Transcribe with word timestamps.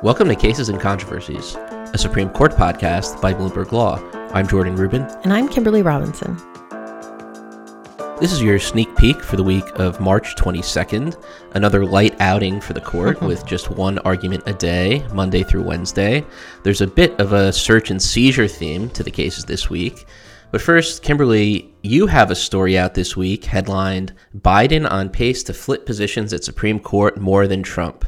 Welcome 0.00 0.28
to 0.28 0.36
Cases 0.36 0.68
and 0.68 0.80
Controversies, 0.80 1.56
a 1.56 1.98
Supreme 1.98 2.30
Court 2.30 2.52
podcast 2.52 3.20
by 3.20 3.34
Bloomberg 3.34 3.72
Law. 3.72 4.00
I'm 4.32 4.46
Jordan 4.46 4.76
Rubin. 4.76 5.02
And 5.24 5.32
I'm 5.32 5.48
Kimberly 5.48 5.82
Robinson. 5.82 6.36
This 8.20 8.30
is 8.30 8.40
your 8.40 8.60
sneak 8.60 8.94
peek 8.94 9.20
for 9.20 9.34
the 9.34 9.42
week 9.42 9.64
of 9.74 10.00
March 10.00 10.36
22nd, 10.36 11.20
another 11.56 11.84
light 11.84 12.14
outing 12.20 12.60
for 12.60 12.74
the 12.74 12.80
court 12.80 13.20
with 13.22 13.44
just 13.44 13.72
one 13.72 13.98
argument 14.00 14.44
a 14.46 14.52
day, 14.52 15.04
Monday 15.12 15.42
through 15.42 15.64
Wednesday. 15.64 16.24
There's 16.62 16.80
a 16.80 16.86
bit 16.86 17.18
of 17.18 17.32
a 17.32 17.52
search 17.52 17.90
and 17.90 18.00
seizure 18.00 18.46
theme 18.46 18.90
to 18.90 19.02
the 19.02 19.10
cases 19.10 19.46
this 19.46 19.68
week. 19.68 20.06
But 20.52 20.62
first, 20.62 21.02
Kimberly, 21.02 21.74
you 21.82 22.06
have 22.06 22.30
a 22.30 22.36
story 22.36 22.78
out 22.78 22.94
this 22.94 23.16
week 23.16 23.46
headlined 23.46 24.14
Biden 24.32 24.88
on 24.88 25.10
pace 25.10 25.42
to 25.42 25.52
flip 25.52 25.86
positions 25.86 26.32
at 26.32 26.44
Supreme 26.44 26.78
Court 26.78 27.18
more 27.18 27.48
than 27.48 27.64
Trump. 27.64 28.04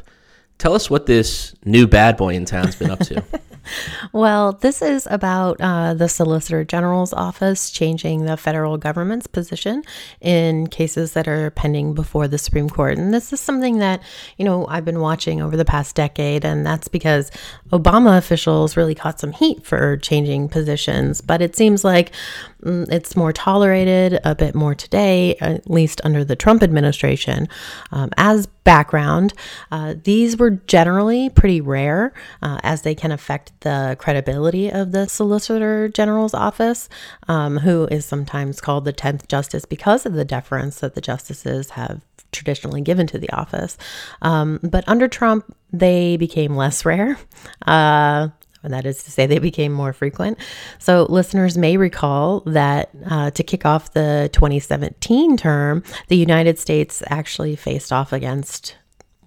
Tell 0.61 0.75
us 0.75 0.91
what 0.91 1.07
this 1.07 1.55
new 1.65 1.87
bad 1.87 2.17
boy 2.17 2.35
in 2.35 2.45
town's 2.45 2.75
been 2.75 2.91
up 2.91 2.99
to. 2.99 3.23
well, 4.13 4.53
this 4.53 4.83
is 4.83 5.07
about 5.09 5.57
uh, 5.59 5.95
the 5.95 6.07
Solicitor 6.07 6.63
General's 6.63 7.13
office 7.13 7.71
changing 7.71 8.25
the 8.25 8.37
federal 8.37 8.77
government's 8.77 9.25
position 9.25 9.81
in 10.19 10.67
cases 10.67 11.13
that 11.13 11.27
are 11.27 11.49
pending 11.49 11.95
before 11.95 12.27
the 12.27 12.37
Supreme 12.37 12.69
Court. 12.69 12.99
And 12.99 13.11
this 13.11 13.33
is 13.33 13.39
something 13.39 13.79
that, 13.79 14.03
you 14.37 14.45
know, 14.45 14.67
I've 14.67 14.85
been 14.85 14.99
watching 14.99 15.41
over 15.41 15.57
the 15.57 15.65
past 15.65 15.95
decade, 15.95 16.45
and 16.45 16.63
that's 16.63 16.87
because 16.87 17.31
Obama 17.71 18.15
officials 18.15 18.77
really 18.77 18.93
caught 18.93 19.19
some 19.19 19.31
heat 19.31 19.65
for 19.65 19.97
changing 19.97 20.47
positions. 20.47 21.21
But 21.21 21.41
it 21.41 21.55
seems 21.55 21.83
like 21.83 22.11
mm, 22.63 22.87
it's 22.91 23.15
more 23.15 23.33
tolerated 23.33 24.19
a 24.23 24.35
bit 24.35 24.53
more 24.53 24.75
today, 24.75 25.37
at 25.37 25.67
least 25.67 26.01
under 26.03 26.23
the 26.23 26.35
Trump 26.35 26.61
administration. 26.61 27.49
Um, 27.91 28.11
as 28.15 28.47
background, 28.63 29.33
uh, 29.71 29.95
these 30.03 30.37
were 30.37 30.51
generally 30.51 31.29
pretty 31.29 31.61
rare 31.61 32.13
uh, 32.41 32.59
as 32.63 32.83
they 32.83 32.95
can 32.95 33.11
affect 33.11 33.51
the 33.61 33.95
credibility 33.99 34.69
of 34.69 34.91
the 34.91 35.07
Solicitor 35.07 35.89
General's 35.89 36.33
office, 36.33 36.89
um, 37.27 37.59
who 37.59 37.87
is 37.87 38.05
sometimes 38.05 38.61
called 38.61 38.85
the 38.85 38.93
10th 38.93 39.27
Justice 39.27 39.65
because 39.65 40.05
of 40.05 40.13
the 40.13 40.25
deference 40.25 40.79
that 40.79 40.95
the 40.95 41.01
justices 41.01 41.71
have 41.71 42.01
traditionally 42.31 42.81
given 42.81 43.07
to 43.07 43.17
the 43.17 43.29
office. 43.31 43.77
Um, 44.21 44.59
but 44.63 44.87
under 44.87 45.07
Trump, 45.07 45.55
they 45.71 46.17
became 46.17 46.55
less 46.55 46.85
rare. 46.85 47.17
Uh, 47.65 48.29
and 48.63 48.73
that 48.73 48.85
is 48.85 49.03
to 49.03 49.11
say, 49.11 49.25
they 49.25 49.39
became 49.39 49.71
more 49.71 49.93
frequent. 49.93 50.37
So, 50.79 51.05
listeners 51.09 51.57
may 51.57 51.77
recall 51.77 52.41
that 52.41 52.89
uh, 53.09 53.31
to 53.31 53.43
kick 53.43 53.65
off 53.65 53.93
the 53.93 54.29
2017 54.33 55.37
term, 55.37 55.83
the 56.07 56.17
United 56.17 56.59
States 56.59 57.03
actually 57.07 57.55
faced 57.55 57.91
off 57.91 58.13
against, 58.13 58.75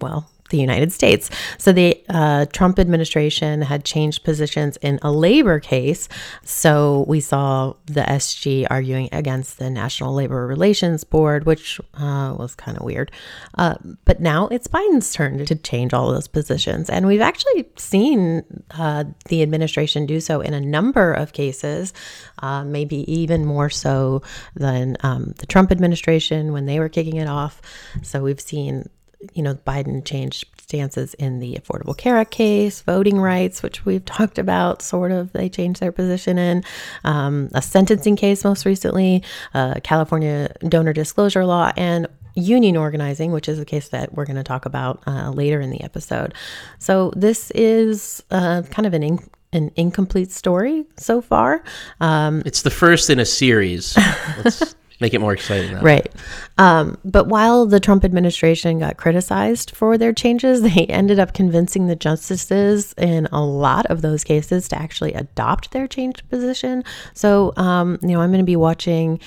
well, 0.01 0.29
the 0.49 0.57
United 0.57 0.91
States. 0.91 1.29
So 1.57 1.71
the 1.71 2.03
uh, 2.09 2.45
Trump 2.53 2.77
administration 2.77 3.63
had 3.63 3.83
changed 3.83 4.23
positions 4.23 4.77
in 4.77 4.99
a 5.01 5.11
labor 5.11 5.59
case. 5.59 6.07
So 6.43 7.05
we 7.07 7.19
saw 7.19 7.73
the 7.87 8.01
SG 8.01 8.67
arguing 8.69 9.09
against 9.11 9.57
the 9.57 9.69
National 9.71 10.13
Labor 10.13 10.45
Relations 10.45 11.03
Board, 11.03 11.45
which 11.45 11.79
uh, 11.95 12.35
was 12.37 12.53
kind 12.55 12.77
of 12.77 12.83
weird. 12.83 13.11
Uh, 13.57 13.75
but 14.05 14.19
now 14.19 14.47
it's 14.49 14.67
Biden's 14.67 15.11
turn 15.11 15.43
to 15.43 15.55
change 15.55 15.93
all 15.93 16.11
those 16.11 16.27
positions. 16.27 16.89
And 16.91 17.07
we've 17.07 17.21
actually 17.21 17.67
seen 17.77 18.43
uh, 18.71 19.05
the 19.29 19.41
administration 19.41 20.05
do 20.05 20.19
so 20.19 20.41
in 20.41 20.53
a 20.53 20.61
number 20.61 21.11
of 21.11 21.33
cases, 21.33 21.91
uh, 22.39 22.63
maybe 22.63 23.11
even 23.11 23.45
more 23.45 23.71
so 23.71 24.21
than 24.55 24.95
um, 25.01 25.33
the 25.39 25.47
Trump 25.47 25.71
administration 25.71 26.53
when 26.53 26.67
they 26.67 26.79
were 26.79 26.89
kicking 26.89 27.15
it 27.15 27.27
off. 27.27 27.61
So 28.03 28.21
we've 28.21 28.39
seen 28.41 28.89
you 29.33 29.43
know, 29.43 29.55
Biden 29.55 30.03
changed 30.05 30.45
stances 30.59 31.13
in 31.15 31.39
the 31.39 31.55
Affordable 31.55 31.95
Care 31.95 32.17
Act 32.17 32.31
case, 32.31 32.81
voting 32.81 33.19
rights, 33.19 33.61
which 33.61 33.85
we've 33.85 34.03
talked 34.05 34.37
about, 34.37 34.81
sort 34.81 35.11
of, 35.11 35.31
they 35.33 35.49
changed 35.49 35.79
their 35.79 35.91
position 35.91 36.37
in, 36.37 36.63
um, 37.03 37.49
a 37.53 37.61
sentencing 37.61 38.15
case 38.15 38.43
most 38.43 38.65
recently, 38.65 39.23
uh, 39.53 39.75
California 39.83 40.53
donor 40.67 40.93
disclosure 40.93 41.45
law, 41.45 41.71
and 41.77 42.07
union 42.35 42.75
organizing, 42.75 43.31
which 43.31 43.47
is 43.47 43.59
a 43.59 43.65
case 43.65 43.89
that 43.89 44.13
we're 44.13 44.25
going 44.25 44.35
to 44.35 44.43
talk 44.43 44.65
about 44.65 45.01
uh, 45.07 45.29
later 45.29 45.61
in 45.61 45.69
the 45.69 45.81
episode. 45.81 46.33
So 46.79 47.11
this 47.15 47.51
is 47.51 48.23
uh, 48.31 48.63
kind 48.63 48.85
of 48.85 48.93
an 48.93 49.03
in- 49.03 49.29
an 49.53 49.71
incomplete 49.77 50.31
story 50.31 50.85
so 50.97 51.21
far. 51.21 51.63
Um, 52.01 52.43
it's 52.45 52.63
the 52.63 52.69
first 52.69 53.09
in 53.09 53.19
a 53.19 53.25
series. 53.25 53.97
Let's 54.43 54.75
make 54.99 55.13
it 55.13 55.19
more 55.19 55.33
exciting. 55.33 55.77
Right. 55.79 56.11
Um, 56.57 56.97
but 57.03 57.27
while 57.27 57.65
the 57.65 57.79
Trump 57.79 58.05
administration 58.05 58.79
got 58.79 58.97
criticized 58.97 59.71
for 59.71 59.97
their 59.97 60.13
changes, 60.13 60.61
they 60.75 60.85
ended 60.87 61.19
up 61.19 61.33
convincing 61.33 61.87
the 61.87 61.95
justices 61.95 62.93
in 62.97 63.27
a 63.31 63.43
lot 63.43 63.85
of 63.87 64.01
those 64.01 64.23
cases 64.23 64.67
to 64.69 64.77
actually 64.77 65.13
adopt 65.13 65.71
their 65.71 65.87
changed 65.87 66.27
position. 66.29 66.83
So, 67.13 67.53
um, 67.57 67.99
you 68.01 68.09
know, 68.09 68.21
I'm 68.21 68.31
going 68.31 68.39
to 68.39 68.45
be 68.45 68.55
watching 68.55 69.19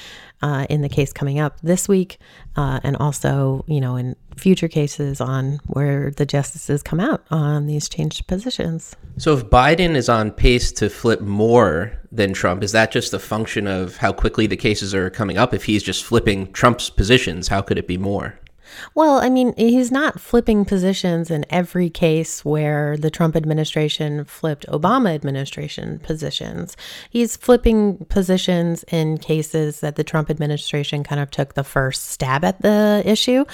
uh, 0.43 0.67
in 0.69 0.83
the 0.83 0.89
case 0.89 1.13
coming 1.13 1.39
up 1.39 1.61
this 1.63 1.89
week, 1.89 2.19
uh, 2.57 2.81
and 2.83 2.97
also, 2.97 3.65
you 3.67 3.81
know, 3.81 3.97
in 3.97 4.17
future 4.37 4.69
cases 4.69 5.21
on 5.21 5.61
where 5.67 6.11
the 6.13 6.25
justices 6.25 6.83
come 6.83 7.01
out 7.01 7.25
on 7.31 7.67
these 7.67 7.89
changed 7.89 8.27
positions. 8.27 8.95
So, 9.17 9.37
if 9.37 9.47
Biden 9.47 9.97
is 9.97 10.09
on 10.09 10.31
pace 10.31 10.71
to 10.73 10.89
flip 10.89 11.21
more 11.21 11.93
than 12.13 12.33
Trump, 12.33 12.63
is 12.63 12.73
that 12.73 12.91
just 12.93 13.13
a 13.13 13.19
function 13.19 13.67
of 13.67 13.97
how 13.97 14.13
quickly 14.13 14.47
the 14.47 14.57
cases 14.57 14.95
are 14.95 15.11
coming 15.11 15.39
up? 15.39 15.53
If 15.53 15.65
he's 15.65 15.83
just 15.83 16.05
flipping 16.05 16.53
Trump's 16.53 16.91
positions, 16.91 17.49
how 17.49 17.63
could 17.63 17.79
it 17.79 17.89
be 17.89 17.99
more? 17.99 18.39
Well, 18.95 19.19
I 19.19 19.29
mean, 19.29 19.55
he's 19.57 19.91
not 19.91 20.21
flipping 20.21 20.65
positions 20.65 21.31
in 21.31 21.45
every 21.51 21.91
case 21.91 22.45
where 22.45 22.97
the 22.97 23.11
Trump 23.11 23.37
administration 23.37 24.25
flipped 24.25 24.67
Obama 24.69 25.15
administration 25.15 25.99
positions. 26.01 26.77
He's 27.11 27.37
flipping 27.37 28.05
positions 28.09 28.85
in 28.89 29.19
cases 29.19 29.81
that 29.81 29.97
the 29.97 30.05
Trump 30.05 30.31
administration 30.31 31.05
kind 31.05 31.21
of 31.21 31.31
took 31.31 31.55
the 31.55 31.65
first 31.65 32.07
stab 32.09 32.45
at 32.45 32.61
the 32.63 33.03
issue. 33.05 33.45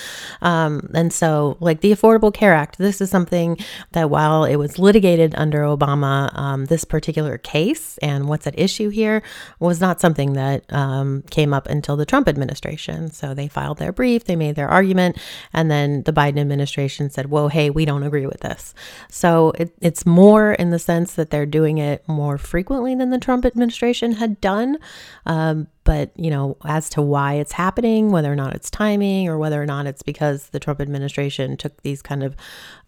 Um, 0.42 0.90
and 0.94 1.12
so, 1.12 1.56
like 1.60 1.80
the 1.80 1.92
Affordable 1.92 2.32
Care 2.32 2.54
Act, 2.54 2.78
this 2.78 3.00
is 3.00 3.10
something 3.10 3.58
that 3.92 4.10
while 4.10 4.44
it 4.44 4.56
was 4.56 4.78
litigated 4.78 5.34
under 5.36 5.62
Obama, 5.62 6.36
um, 6.36 6.64
this 6.66 6.84
particular 6.84 7.38
case 7.38 7.98
and 7.98 8.28
what's 8.28 8.46
at 8.46 8.58
issue 8.58 8.88
here 8.88 9.22
was 9.60 9.80
not 9.80 10.00
something 10.00 10.34
that 10.34 10.64
um, 10.72 11.22
came 11.30 11.52
up 11.52 11.68
until 11.68 11.96
the 11.96 12.06
Trump 12.06 12.28
administration. 12.28 13.10
So 13.10 13.34
they 13.34 13.48
filed 13.48 13.78
their 13.78 13.92
brief, 13.92 14.24
they 14.24 14.36
made 14.36 14.56
their 14.56 14.68
argument 14.68 15.03
and 15.52 15.70
then 15.70 16.02
the 16.04 16.12
Biden 16.12 16.38
administration 16.38 17.10
said, 17.10 17.26
whoa, 17.26 17.48
hey, 17.48 17.68
we 17.68 17.84
don't 17.84 18.04
agree 18.04 18.26
with 18.26 18.40
this. 18.40 18.72
So 19.10 19.52
it, 19.58 19.74
it's 19.80 20.06
more 20.06 20.52
in 20.52 20.70
the 20.70 20.78
sense 20.78 21.14
that 21.14 21.30
they're 21.30 21.44
doing 21.44 21.78
it 21.78 22.06
more 22.08 22.38
frequently 22.38 22.94
than 22.94 23.10
the 23.10 23.18
Trump 23.18 23.44
administration 23.44 24.12
had 24.12 24.40
done. 24.40 24.78
Um, 25.26 25.66
but, 25.84 26.12
you 26.16 26.30
know, 26.30 26.56
as 26.64 26.88
to 26.90 27.02
why 27.02 27.34
it's 27.34 27.52
happening, 27.52 28.10
whether 28.10 28.32
or 28.32 28.36
not 28.36 28.54
it's 28.54 28.70
timing 28.70 29.28
or 29.28 29.36
whether 29.36 29.60
or 29.60 29.66
not 29.66 29.86
it's 29.86 30.02
because 30.02 30.48
the 30.48 30.60
Trump 30.60 30.80
administration 30.80 31.56
took 31.56 31.82
these 31.82 32.00
kind 32.00 32.22
of, 32.22 32.36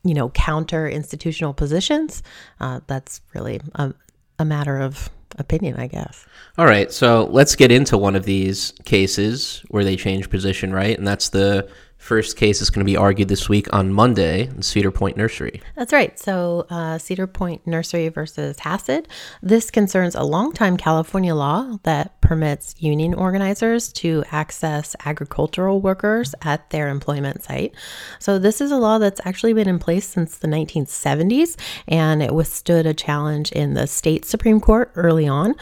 you 0.05 0.15
know, 0.15 0.31
counter 0.31 0.89
institutional 0.89 1.53
positions, 1.53 2.23
uh, 2.61 2.81
that's 2.87 3.21
really 3.35 3.61
a, 3.75 3.93
a 4.39 4.45
matter 4.45 4.79
of 4.79 5.11
opinion, 5.39 5.77
I 5.77 5.89
guess. 5.89 6.25
All 6.57 6.65
right, 6.65 6.91
so 6.91 7.29
let's 7.31 7.55
get 7.55 7.71
into 7.71 7.99
one 7.99 8.17
of 8.17 8.25
these 8.25 8.73
cases 8.85 9.63
where 9.69 9.85
they 9.85 9.97
change 9.97 10.31
position, 10.31 10.73
right? 10.73 10.97
And 10.97 11.07
that's 11.07 11.29
the 11.29 11.69
First 11.99 12.37
case 12.37 12.61
is 12.61 12.71
going 12.71 12.87
to 12.87 12.91
be 12.91 12.97
argued 12.97 13.29
this 13.29 13.49
week 13.49 13.73
on 13.73 13.93
Monday 13.93 14.47
in 14.47 14.63
Cedar 14.63 14.91
Point 14.91 15.17
Nursery. 15.17 15.61
That's 15.75 15.93
right. 15.93 16.17
So, 16.19 16.67
uh, 16.71 16.99
Cedar 16.99 17.27
Point 17.27 17.67
Nursery 17.67 18.09
versus 18.09 18.59
Hassid. 18.59 19.07
This 19.43 19.71
concerns 19.71 20.15
a 20.15 20.23
longtime 20.23 20.77
California 20.77 21.35
law 21.35 21.79
that 21.83 22.21
permits 22.21 22.75
union 22.79 23.13
organizers 23.15 23.93
to 23.95 24.23
access 24.31 24.95
agricultural 25.05 25.81
workers 25.81 26.35
at 26.43 26.71
their 26.71 26.89
employment 26.89 27.43
site. 27.43 27.75
So, 28.21 28.39
this 28.39 28.61
is 28.61 28.71
a 28.71 28.77
law 28.77 28.99
that's 28.99 29.21
actually 29.25 29.55
been 29.55 29.69
in 29.69 29.79
place 29.79 30.07
since 30.07 30.39
the 30.39 30.49
1970s, 30.49 31.59
and 31.89 32.23
it 32.23 32.35
withstood 32.35 32.87
a 32.87 32.95
challenge 32.95 33.51
in 33.53 33.75
the 33.75 33.87
state 33.87 34.25
Supreme 34.25 34.61
Court 34.61 34.93
early 34.95 35.27
on. 35.27 35.55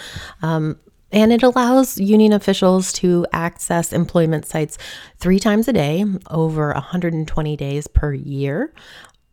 Um, 0.42 0.78
and 1.14 1.32
it 1.32 1.44
allows 1.44 1.96
union 1.96 2.32
officials 2.32 2.92
to 2.92 3.24
access 3.32 3.92
employment 3.92 4.44
sites 4.44 4.76
three 5.18 5.38
times 5.38 5.68
a 5.68 5.72
day 5.72 6.04
over 6.28 6.72
120 6.72 7.56
days 7.56 7.86
per 7.86 8.12
year 8.12 8.74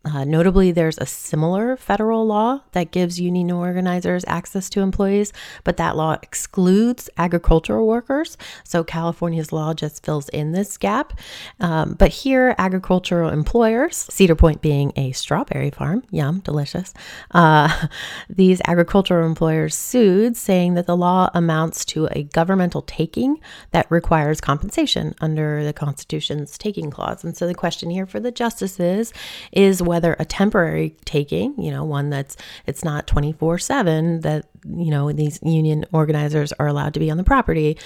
uh, 0.04 0.24
notably, 0.24 0.72
there's 0.72 0.98
a 0.98 1.06
similar 1.06 1.76
federal 1.76 2.26
law 2.26 2.60
that 2.72 2.90
gives 2.90 3.20
union 3.20 3.52
organizers 3.52 4.24
access 4.26 4.68
to 4.70 4.80
employees, 4.80 5.32
but 5.62 5.76
that 5.76 5.96
law 5.96 6.16
excludes 6.22 7.08
agricultural 7.16 7.86
workers. 7.86 8.36
So 8.64 8.82
California's 8.82 9.52
law 9.52 9.74
just 9.74 10.04
fills 10.04 10.28
in 10.30 10.52
this 10.52 10.76
gap. 10.76 11.12
Um, 11.60 11.94
but 11.94 12.10
here, 12.10 12.56
agricultural 12.58 13.30
employers, 13.30 13.96
Cedar 13.96 14.34
Point 14.34 14.60
being 14.60 14.92
a 14.96 15.12
strawberry 15.12 15.70
farm, 15.70 16.02
yum, 16.10 16.40
delicious, 16.40 16.92
uh, 17.30 17.86
these 18.28 18.60
agricultural 18.66 19.24
employers 19.24 19.76
sued, 19.76 20.36
saying 20.36 20.74
that 20.74 20.86
the 20.86 20.96
law 20.96 21.30
amounts 21.32 21.84
to 21.84 22.08
a 22.10 22.24
governmental 22.24 22.82
taking 22.82 23.38
that 23.70 23.88
requires 23.88 24.40
compensation 24.40 25.14
under 25.20 25.62
the 25.62 25.72
Constitution's 25.72 26.58
taking 26.58 26.90
clause. 26.90 27.22
And 27.22 27.36
so 27.36 27.46
the 27.46 27.54
question 27.54 27.88
here 27.88 28.06
for 28.06 28.18
the 28.18 28.32
justices 28.32 29.12
is 29.52 29.80
whether 29.92 30.16
a 30.18 30.24
temporary 30.24 30.96
taking, 31.04 31.54
you 31.60 31.70
know, 31.70 31.84
one 31.84 32.08
that's 32.08 32.34
it's 32.66 32.82
not 32.82 33.06
24/7 33.06 34.22
that 34.22 34.46
you 34.64 34.90
know 34.90 35.12
these 35.12 35.38
union 35.42 35.84
organizers 35.92 36.52
are 36.52 36.66
allowed 36.66 36.94
to 36.94 37.00
be 37.00 37.10
on 37.10 37.16
the 37.16 37.24
property. 37.24 37.76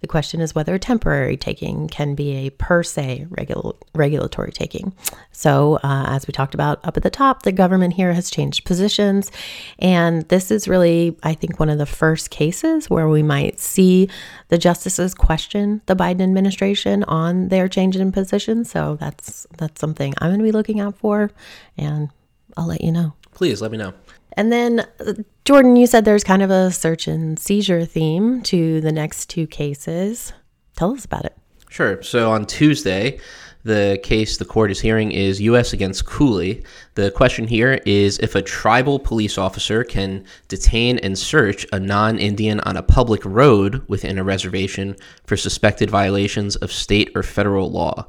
The 0.00 0.08
question 0.08 0.40
is 0.40 0.54
whether 0.54 0.74
a 0.74 0.78
temporary 0.80 1.36
taking 1.36 1.86
can 1.86 2.16
be 2.16 2.32
a 2.46 2.50
per 2.50 2.82
se 2.82 3.26
regul- 3.30 3.76
regulatory 3.94 4.50
taking. 4.50 4.92
So, 5.30 5.76
uh, 5.76 6.06
as 6.08 6.26
we 6.26 6.32
talked 6.32 6.54
about 6.54 6.84
up 6.84 6.96
at 6.96 7.04
the 7.04 7.10
top, 7.10 7.42
the 7.42 7.52
government 7.52 7.94
here 7.94 8.12
has 8.12 8.28
changed 8.28 8.64
positions. 8.64 9.30
And 9.78 10.22
this 10.28 10.50
is 10.50 10.66
really, 10.66 11.16
I 11.22 11.34
think, 11.34 11.60
one 11.60 11.68
of 11.68 11.78
the 11.78 11.86
first 11.86 12.30
cases 12.30 12.90
where 12.90 13.08
we 13.08 13.22
might 13.22 13.60
see 13.60 14.08
the 14.48 14.58
justices 14.58 15.14
question 15.14 15.82
the 15.86 15.94
Biden 15.94 16.22
administration 16.22 17.04
on 17.04 17.48
their 17.48 17.68
change 17.68 17.96
in 17.96 18.10
position. 18.10 18.64
So, 18.64 18.96
that's, 18.98 19.46
that's 19.56 19.80
something 19.80 20.14
I'm 20.18 20.30
going 20.30 20.40
to 20.40 20.44
be 20.44 20.52
looking 20.52 20.80
out 20.80 20.96
for. 20.96 21.30
And 21.78 22.10
I'll 22.56 22.66
let 22.66 22.82
you 22.82 22.90
know. 22.90 23.14
Please 23.32 23.60
let 23.60 23.70
me 23.70 23.78
know. 23.78 23.92
And 24.34 24.52
then, 24.52 24.86
uh, 25.00 25.14
Jordan, 25.44 25.76
you 25.76 25.86
said 25.86 26.04
there's 26.04 26.24
kind 26.24 26.42
of 26.42 26.50
a 26.50 26.70
search 26.70 27.06
and 27.06 27.38
seizure 27.38 27.84
theme 27.84 28.42
to 28.42 28.80
the 28.80 28.92
next 28.92 29.28
two 29.28 29.46
cases. 29.46 30.32
Tell 30.76 30.92
us 30.92 31.04
about 31.04 31.24
it. 31.24 31.36
Sure. 31.68 32.02
So 32.02 32.30
on 32.30 32.46
Tuesday, 32.46 33.18
the 33.64 34.00
case 34.02 34.36
the 34.36 34.44
court 34.44 34.70
is 34.70 34.80
hearing 34.80 35.12
is 35.12 35.40
U.S. 35.40 35.72
against 35.72 36.04
Cooley. 36.06 36.64
The 36.94 37.10
question 37.12 37.46
here 37.46 37.80
is 37.86 38.18
if 38.18 38.34
a 38.34 38.42
tribal 38.42 38.98
police 38.98 39.38
officer 39.38 39.84
can 39.84 40.24
detain 40.48 40.98
and 40.98 41.18
search 41.18 41.64
a 41.72 41.78
non 41.78 42.18
Indian 42.18 42.60
on 42.60 42.76
a 42.76 42.82
public 42.82 43.24
road 43.24 43.82
within 43.88 44.18
a 44.18 44.24
reservation 44.24 44.96
for 45.24 45.36
suspected 45.36 45.90
violations 45.90 46.56
of 46.56 46.72
state 46.72 47.12
or 47.14 47.22
federal 47.22 47.70
law. 47.70 48.06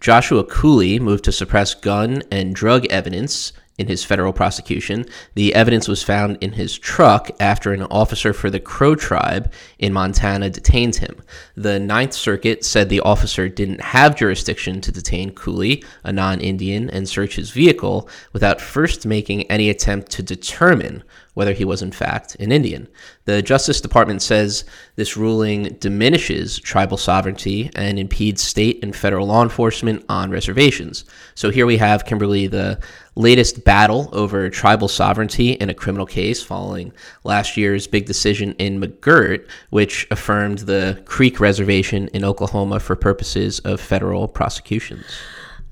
Joshua 0.00 0.44
Cooley 0.44 0.98
moved 0.98 1.24
to 1.24 1.32
suppress 1.32 1.74
gun 1.74 2.22
and 2.30 2.54
drug 2.54 2.86
evidence 2.86 3.52
in 3.78 3.88
his 3.88 4.04
federal 4.04 4.32
prosecution. 4.32 5.04
The 5.34 5.54
evidence 5.54 5.88
was 5.88 6.02
found 6.02 6.38
in 6.40 6.52
his 6.52 6.78
truck 6.78 7.30
after 7.40 7.72
an 7.72 7.82
officer 7.84 8.32
for 8.32 8.50
the 8.50 8.60
Crow 8.60 8.94
tribe 8.94 9.52
in 9.78 9.92
Montana 9.92 10.50
detained 10.50 10.96
him. 10.96 11.22
The 11.56 11.80
Ninth 11.80 12.14
Circuit 12.14 12.64
said 12.64 12.88
the 12.88 13.00
officer 13.00 13.48
didn't 13.48 13.80
have 13.80 14.16
jurisdiction 14.16 14.80
to 14.82 14.92
detain 14.92 15.32
Cooley, 15.32 15.84
a 16.04 16.12
non 16.12 16.40
Indian, 16.40 16.88
and 16.90 17.08
search 17.08 17.36
his 17.36 17.50
vehicle 17.50 18.08
without 18.32 18.60
first 18.60 19.06
making 19.06 19.50
any 19.50 19.68
attempt 19.68 20.10
to 20.12 20.22
determine 20.22 21.02
whether 21.34 21.52
he 21.52 21.64
was 21.64 21.82
in 21.82 21.92
fact 21.92 22.36
an 22.36 22.50
Indian. 22.50 22.88
The 23.26 23.42
Justice 23.42 23.80
Department 23.80 24.22
says 24.22 24.64
this 24.96 25.16
ruling 25.16 25.76
diminishes 25.80 26.58
tribal 26.58 26.96
sovereignty 26.96 27.70
and 27.74 27.98
impedes 27.98 28.42
state 28.42 28.82
and 28.82 28.94
federal 28.94 29.26
law 29.26 29.42
enforcement 29.42 30.04
on 30.08 30.30
reservations. 30.30 31.04
So 31.34 31.50
here 31.50 31.66
we 31.66 31.76
have, 31.76 32.04
Kimberly, 32.04 32.46
the 32.46 32.80
latest 33.16 33.64
battle 33.64 34.08
over 34.12 34.50
tribal 34.50 34.88
sovereignty 34.88 35.52
in 35.52 35.70
a 35.70 35.74
criminal 35.74 36.06
case 36.06 36.42
following 36.42 36.92
last 37.22 37.56
year's 37.56 37.86
big 37.86 38.06
decision 38.06 38.54
in 38.58 38.80
McGirt, 38.80 39.48
which 39.70 40.06
affirmed 40.10 40.60
the 40.60 41.02
Creek 41.04 41.40
Reservation 41.40 42.08
in 42.08 42.24
Oklahoma 42.24 42.80
for 42.80 42.96
purposes 42.96 43.60
of 43.60 43.80
federal 43.80 44.26
prosecutions. 44.26 45.04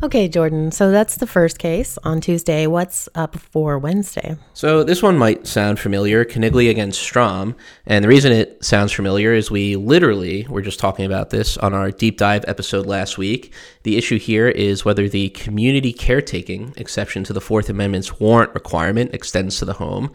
Okay, 0.02 0.26
Jordan. 0.26 0.72
So 0.72 0.90
that's 0.90 1.18
the 1.18 1.28
first 1.28 1.60
case 1.60 1.96
on 2.02 2.20
Tuesday. 2.20 2.66
What's 2.66 3.08
up 3.14 3.38
for 3.38 3.78
Wednesday? 3.78 4.36
So 4.52 4.82
this 4.82 5.00
one 5.00 5.16
might 5.16 5.46
sound 5.46 5.78
familiar 5.78 6.24
Caniglia 6.24 6.70
against 6.70 7.00
Strom. 7.00 7.54
And 7.86 8.02
the 8.02 8.08
reason 8.08 8.32
it 8.32 8.64
sounds 8.64 8.90
familiar 8.90 9.32
is 9.32 9.48
we 9.48 9.76
literally 9.76 10.44
were 10.48 10.60
just 10.60 10.80
talking 10.80 11.04
about 11.04 11.30
this 11.30 11.56
on 11.58 11.72
our 11.72 11.92
deep 11.92 12.18
dive 12.18 12.44
episode 12.48 12.84
last 12.84 13.16
week. 13.16 13.54
The 13.84 13.96
issue 13.96 14.18
here 14.18 14.48
is 14.48 14.84
whether 14.84 15.08
the 15.08 15.28
community 15.30 15.92
caretaking 15.92 16.74
exception 16.76 17.22
to 17.24 17.32
the 17.32 17.40
Fourth 17.40 17.68
Amendment's 17.68 18.18
warrant 18.18 18.52
requirement 18.54 19.14
extends 19.14 19.60
to 19.60 19.64
the 19.64 19.74
home. 19.74 20.10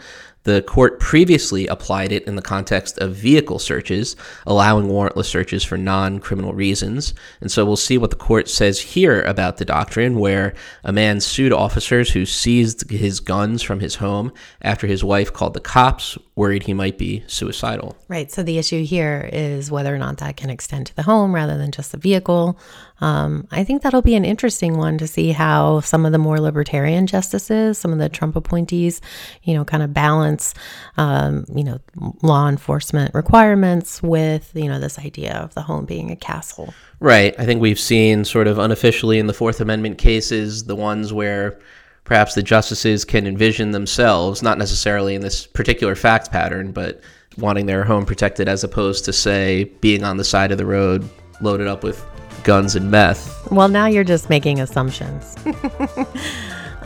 The 0.48 0.62
court 0.62 1.02
previously 1.02 1.68
applied 1.68 2.14
it 2.14 2.24
in 2.24 2.38
the 2.38 2.42
context 2.42 2.98
of 3.00 3.14
vehicle 3.14 3.60
searches, 3.60 4.16
allowing 4.46 4.88
warrantless 4.88 5.26
searches 5.26 5.62
for 5.62 5.78
non 5.78 6.20
criminal 6.20 6.54
reasons. 6.54 7.14
And 7.42 7.52
so 7.52 7.66
we'll 7.66 7.76
see 7.76 7.98
what 7.98 8.12
the 8.12 8.16
court 8.16 8.48
says 8.48 8.80
here 8.80 9.24
about 9.24 9.58
the 9.58 9.66
doctrine, 9.66 10.20
where 10.20 10.54
a 10.86 10.94
man 10.94 11.20
sued 11.20 11.52
officers 11.52 12.12
who 12.12 12.26
seized 12.26 12.90
his 12.90 13.20
guns 13.20 13.62
from 13.62 13.82
his 13.82 13.96
home 13.96 14.32
after 14.62 14.88
his 14.88 15.04
wife 15.04 15.34
called 15.34 15.54
the 15.54 15.60
cops, 15.60 16.18
worried 16.38 16.64
he 16.64 16.74
might 16.74 16.98
be 16.98 17.26
suicidal. 17.28 17.98
Right. 18.08 18.32
So 18.32 18.42
the 18.42 18.58
issue 18.58 18.86
here 18.86 19.30
is 19.34 19.70
whether 19.70 19.94
or 19.94 19.98
not 19.98 20.20
that 20.20 20.38
can 20.38 20.50
extend 20.50 20.88
to 20.88 20.96
the 20.96 21.04
home 21.04 21.36
rather 21.36 21.58
than 21.58 21.74
just 21.74 21.92
the 21.92 21.98
vehicle. 21.98 22.58
Um, 23.02 23.48
I 23.52 23.64
think 23.64 23.82
that'll 23.82 24.02
be 24.02 24.16
an 24.16 24.26
interesting 24.26 24.78
one 24.78 24.98
to 24.98 25.08
see 25.08 25.32
how 25.32 25.82
some 25.82 26.06
of 26.06 26.12
the 26.12 26.18
more 26.18 26.40
libertarian 26.40 27.06
justices, 27.06 27.78
some 27.78 27.92
of 27.92 28.00
the 28.00 28.10
Trump 28.10 28.36
appointees, 28.36 29.02
you 29.44 29.54
know, 29.54 29.66
kind 29.66 29.84
of 29.84 29.94
balance, 30.38 30.54
um, 30.98 31.46
you 31.56 31.64
know, 31.64 31.80
law 32.22 32.48
enforcement 32.48 33.14
requirements 33.14 34.02
with, 34.02 34.52
you 34.54 34.68
know, 34.68 34.80
this 34.80 35.00
idea 35.00 35.34
of 35.36 35.54
the 35.54 35.62
home 35.62 35.86
being 35.86 36.12
a 36.12 36.16
castle. 36.16 36.74
Right. 37.00 37.36
I 37.40 37.46
think 37.46 37.62
we've 37.62 37.80
seen 37.80 38.26
sort 38.26 38.48
of 38.48 38.58
unofficially 38.58 39.20
in 39.20 39.28
the 39.28 39.34
Fourth 39.34 39.62
Amendment 39.62 39.98
cases 39.98 40.66
the 40.66 40.76
ones 40.76 41.14
where 41.14 41.60
perhaps 42.04 42.36
the 42.36 42.44
justices 42.44 43.06
can 43.06 43.28
envision 43.28 43.72
themselves, 43.72 44.42
not 44.42 44.58
necessarily 44.58 45.16
in 45.16 45.22
this 45.22 45.46
particular 45.46 45.96
fact 45.96 46.32
pattern, 46.32 46.72
but 46.72 47.02
wanting 47.38 47.66
their 47.66 47.84
home 47.84 48.06
protected 48.06 48.48
as 48.48 48.64
opposed 48.64 49.06
to, 49.06 49.14
say, 49.14 49.66
being 49.82 50.04
on 50.04 50.18
the 50.18 50.24
side 50.24 50.52
of 50.52 50.58
the 50.58 50.66
road 50.66 51.08
loaded 51.42 51.68
up 51.68 51.84
with 51.84 52.04
guns 52.44 52.76
and 52.76 52.90
meth. 52.90 53.52
Well, 53.52 53.68
now 53.68 53.86
you're 53.86 54.06
just 54.06 54.30
making 54.30 54.60
assumptions. 54.60 55.36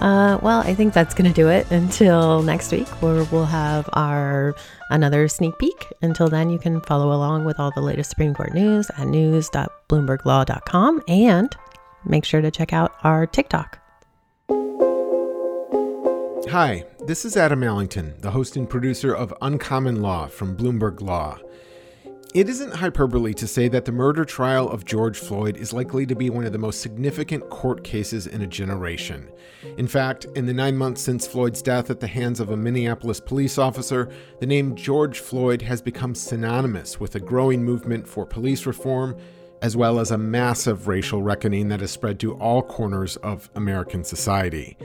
uh, 0.02 0.40
well, 0.42 0.62
I 0.62 0.74
think 0.74 0.94
that's 0.94 1.14
going 1.14 1.32
to 1.32 1.34
do 1.34 1.48
it 1.48 1.70
until 1.72 2.42
next 2.42 2.72
week, 2.72 2.88
where 3.02 3.24
we'll 3.26 3.46
have 3.46 3.88
our 3.94 4.56
another 4.90 5.28
sneak 5.28 5.58
peek. 5.60 5.88
Until 6.02 6.28
then, 6.28 6.50
you 6.50 6.58
can 6.58 6.82
follow 6.82 7.16
along 7.16 7.46
with 7.46 7.60
all 7.60 7.72
the 7.72 7.82
latest 7.82 8.10
Supreme 8.10 8.34
Court 8.34 8.54
news 8.54 8.90
at 8.98 9.08
news.bloomberglaw.com 9.08 11.04
and 11.08 11.56
make 12.04 12.26
sure 12.26 12.42
to 12.42 12.50
check 12.50 12.74
out 12.74 12.94
our 13.04 13.28
TikTok. 13.28 13.78
Hi, 16.50 16.84
this 17.06 17.24
is 17.24 17.38
Adam 17.38 17.64
Allington, 17.64 18.16
the 18.20 18.32
host 18.32 18.58
and 18.58 18.68
producer 18.70 19.14
of 19.14 19.34
Uncommon 19.42 20.02
Law 20.02 20.28
from 20.28 20.58
Bloomberg 20.58 21.00
Law. 21.02 21.40
It 22.34 22.48
isn't 22.48 22.76
hyperbole 22.76 23.34
to 23.34 23.48
say 23.48 23.68
that 23.68 23.84
the 23.84 23.92
murder 23.92 24.24
trial 24.24 24.70
of 24.70 24.86
George 24.86 25.20
Floyd 25.20 25.58
is 25.58 25.74
likely 25.74 26.06
to 26.06 26.16
be 26.16 26.30
one 26.30 26.46
of 26.46 26.54
the 26.54 26.58
most 26.58 26.80
significant 26.80 27.50
court 27.50 27.84
cases 27.84 28.26
in 28.26 28.42
a 28.42 28.48
generation. 28.48 29.30
In 29.78 29.86
fact, 29.86 30.24
in 30.36 30.46
the 30.46 30.54
nine 30.54 30.78
months 30.78 31.02
since 31.02 31.28
Floyd's 31.28 31.62
death 31.62 31.90
at 31.90 32.00
the 32.00 32.08
hands 32.08 32.40
of 32.40 32.50
a 32.50 32.56
Minneapolis 32.56 33.20
police 33.20 33.58
officer, 33.58 34.08
the 34.40 34.46
name 34.46 34.78
George 34.78 35.20
Floyd 35.20 35.62
has 35.64 35.82
become 35.82 36.16
synonymous 36.16 37.02
with 37.02 37.16
a 37.16 37.20
growing 37.20 37.66
movement 37.66 38.08
for 38.08 38.26
police 38.26 38.66
reform, 38.66 39.18
as 39.62 39.76
well 39.76 40.00
as 40.00 40.12
a 40.12 40.18
massive 40.18 40.88
racial 40.88 41.22
reckoning 41.22 41.68
that 41.68 41.82
has 41.82 41.92
spread 41.92 42.18
to 42.22 42.36
all 42.36 42.62
corners 42.62 43.18
of 43.18 43.50
American 43.56 44.06
society. 44.06 44.78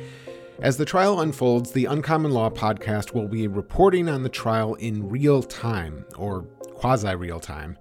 As 0.59 0.79
the 0.79 0.85
trial 0.85 1.21
unfolds, 1.21 1.71
the 1.71 1.85
Uncommon 1.85 2.33
Law 2.33 2.51
podcast 2.51 3.15
will 3.15 3.29
be 3.29 3.47
reporting 3.47 4.09
on 4.09 4.25
the 4.25 4.29
trial 4.29 4.75
in 4.75 5.09
real 5.09 5.45
time, 5.45 6.05
or 6.19 6.45
quasi 6.77 7.15
real 7.15 7.41
time. 7.41 7.77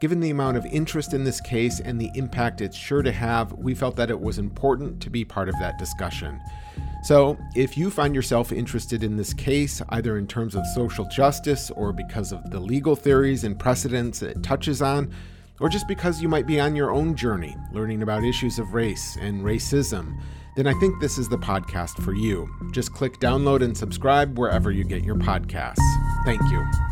Given 0.00 0.20
the 0.20 0.30
amount 0.30 0.56
of 0.56 0.64
interest 0.64 1.12
in 1.12 1.24
this 1.24 1.42
case 1.42 1.78
and 1.78 2.00
the 2.00 2.10
impact 2.14 2.62
it's 2.62 2.76
sure 2.76 3.02
to 3.02 3.12
have, 3.12 3.52
we 3.52 3.74
felt 3.74 3.96
that 3.96 4.08
it 4.08 4.18
was 4.18 4.38
important 4.38 5.00
to 5.02 5.10
be 5.10 5.26
part 5.26 5.50
of 5.50 5.54
that 5.60 5.78
discussion. 5.78 6.40
So, 7.02 7.36
if 7.54 7.76
you 7.76 7.90
find 7.90 8.14
yourself 8.14 8.50
interested 8.50 9.04
in 9.04 9.16
this 9.16 9.34
case, 9.34 9.82
either 9.90 10.16
in 10.16 10.26
terms 10.26 10.54
of 10.54 10.66
social 10.74 11.04
justice 11.06 11.70
or 11.70 11.92
because 11.92 12.32
of 12.32 12.50
the 12.50 12.60
legal 12.60 12.96
theories 12.96 13.44
and 13.44 13.58
precedents 13.58 14.22
it 14.22 14.42
touches 14.42 14.80
on, 14.80 15.12
or 15.60 15.68
just 15.68 15.86
because 15.86 16.22
you 16.22 16.28
might 16.28 16.46
be 16.46 16.58
on 16.58 16.74
your 16.74 16.90
own 16.90 17.14
journey 17.14 17.54
learning 17.72 18.02
about 18.02 18.24
issues 18.24 18.58
of 18.58 18.72
race 18.72 19.18
and 19.20 19.42
racism, 19.42 20.18
then 20.56 20.66
I 20.66 20.72
think 20.80 20.98
this 21.00 21.18
is 21.18 21.28
the 21.28 21.38
podcast 21.38 22.02
for 22.02 22.14
you. 22.14 22.48
Just 22.72 22.92
click 22.94 23.18
download 23.20 23.62
and 23.62 23.76
subscribe 23.76 24.38
wherever 24.38 24.70
you 24.70 24.84
get 24.84 25.04
your 25.04 25.16
podcasts. 25.16 25.76
Thank 26.24 26.40
you. 26.50 26.89